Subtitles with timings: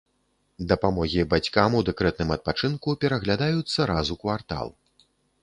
[0.69, 4.67] Дапамогі бацькам у дэкрэтным адпачынку пераглядаюцца раз у квартал.